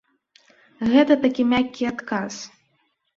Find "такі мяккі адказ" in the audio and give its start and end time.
1.25-2.33